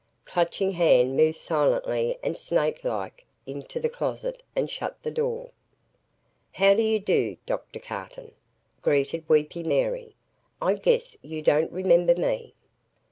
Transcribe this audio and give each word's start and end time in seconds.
Clutching 0.25 0.71
Hand 0.71 1.15
moved 1.15 1.37
silently 1.37 2.17
and 2.23 2.35
snake 2.35 2.83
like 2.83 3.23
into 3.45 3.79
the 3.79 3.87
closet 3.87 4.41
and 4.55 4.67
shut 4.67 4.97
the 5.03 5.11
door. 5.11 5.51
"How 6.53 6.73
do 6.73 6.81
you 6.81 6.97
do, 6.99 7.37
Dr. 7.45 7.77
Carton?" 7.79 8.31
greeted 8.81 9.29
"Weepy 9.29 9.61
Mary." 9.61 10.15
"I 10.59 10.73
guess 10.73 11.15
you 11.21 11.43
don't 11.43 11.71
remember 11.71 12.15
me." 12.15 12.55